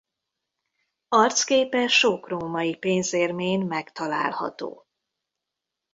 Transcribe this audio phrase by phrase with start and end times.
[1.09, 4.87] Arcképe sok római pénzérmén megtalálható.